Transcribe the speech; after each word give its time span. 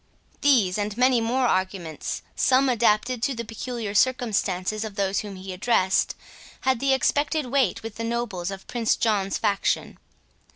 These, 0.41 0.79
and 0.79 0.97
many 0.97 1.21
more 1.21 1.45
arguments, 1.45 2.23
some 2.35 2.69
adapted 2.69 3.21
to 3.21 3.35
the 3.35 3.45
peculiar 3.45 3.93
circumstances 3.93 4.83
of 4.83 4.95
those 4.95 5.19
whom 5.19 5.35
he 5.35 5.53
addressed, 5.53 6.15
had 6.61 6.79
the 6.79 6.91
expected 6.91 7.45
weight 7.45 7.83
with 7.83 7.97
the 7.97 8.03
nobles 8.03 8.49
of 8.49 8.65
Prince 8.65 8.95
John's 8.95 9.37
faction. 9.37 9.99